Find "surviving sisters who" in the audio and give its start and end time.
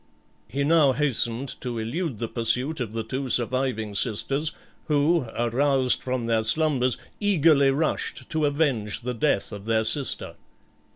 3.29-5.27